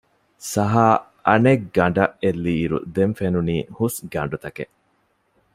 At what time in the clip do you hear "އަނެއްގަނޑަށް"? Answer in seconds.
1.27-2.15